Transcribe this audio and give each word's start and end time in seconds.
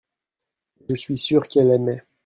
Je 0.89 0.95
suis 0.95 1.15
sûr 1.15 1.47
qu’elle 1.47 1.69
aimait. 1.69 2.03